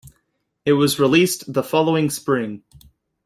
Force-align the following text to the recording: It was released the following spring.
It 0.65 0.73
was 0.73 0.99
released 0.99 1.53
the 1.53 1.61
following 1.61 2.09
spring. 2.09 2.63